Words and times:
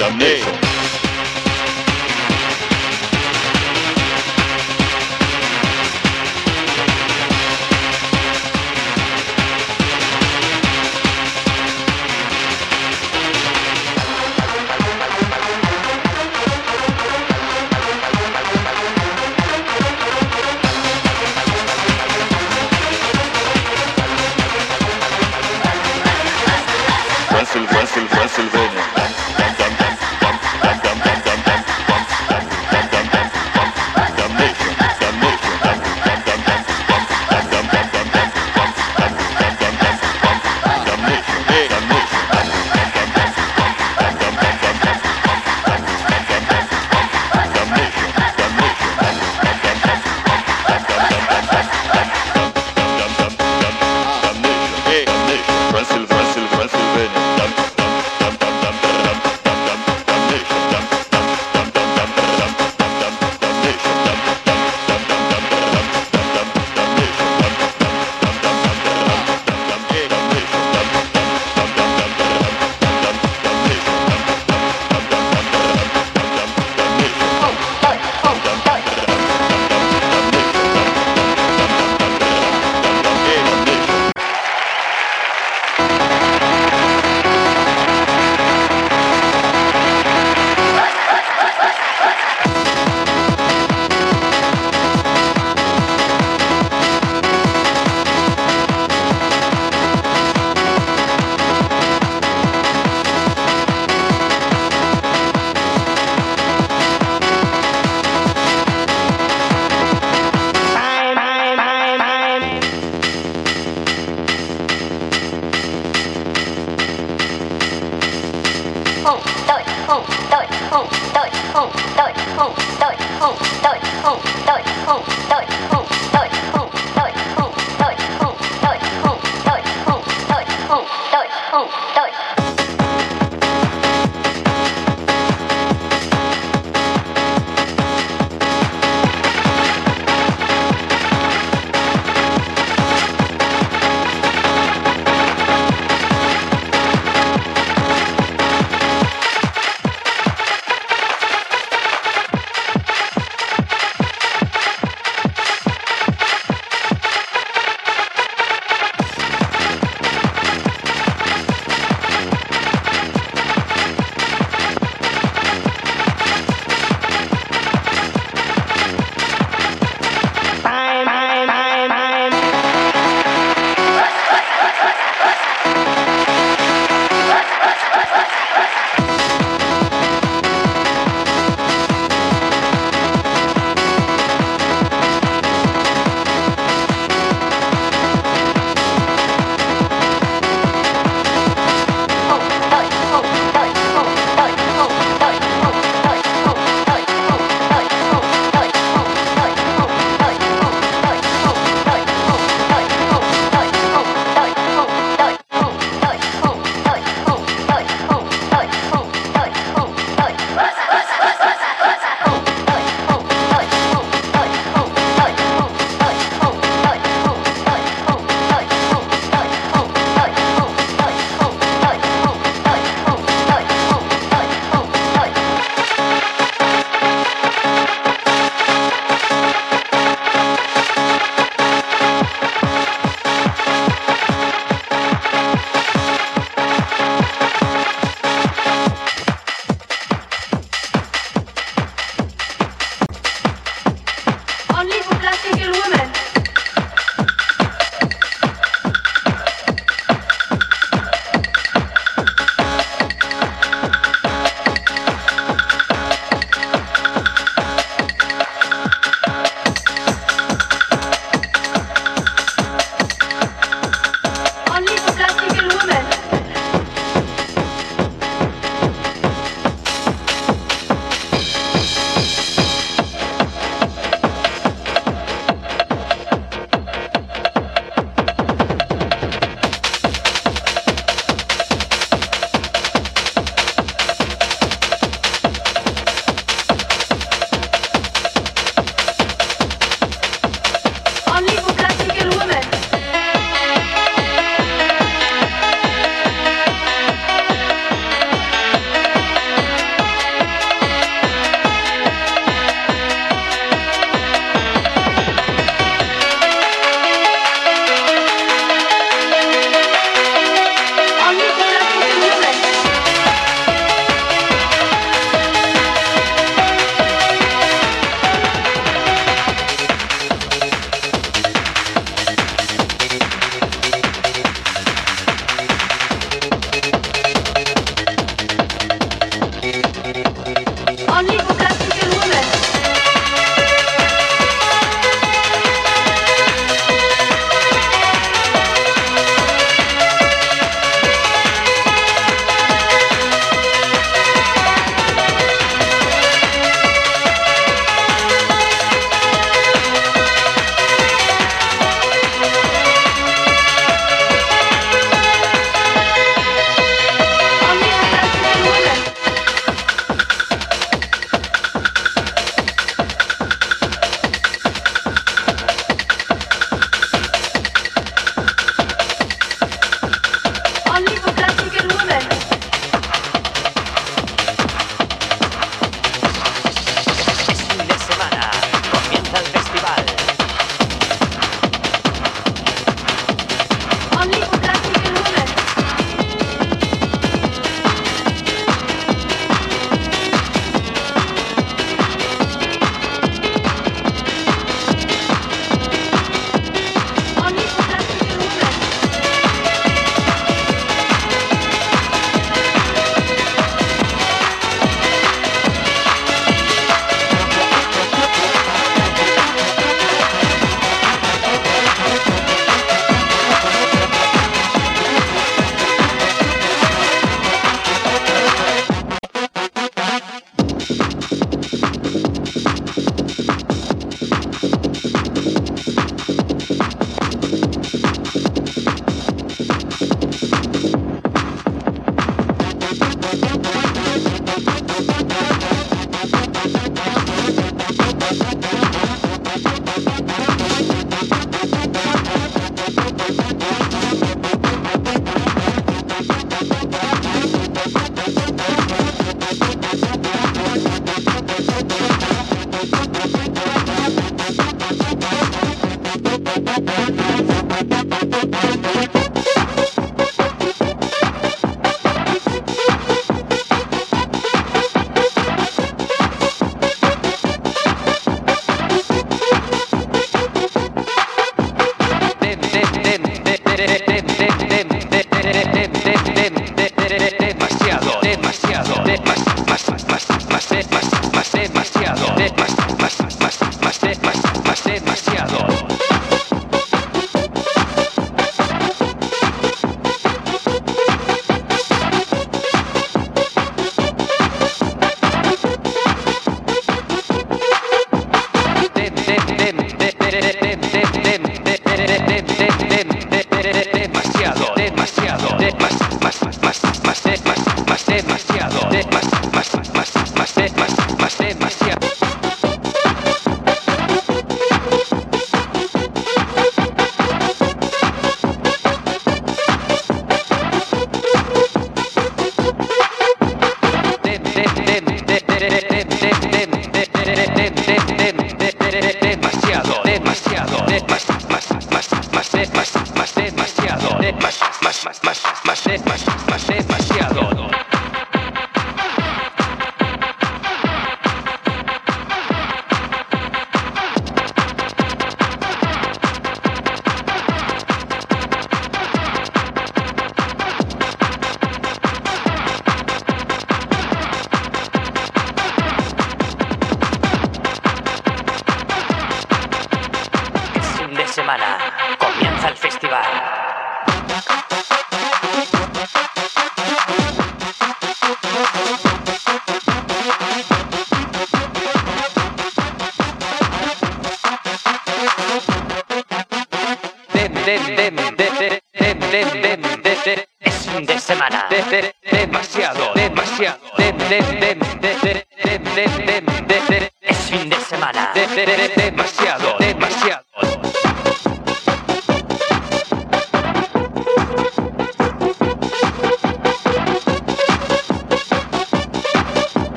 damnation. 0.00 0.79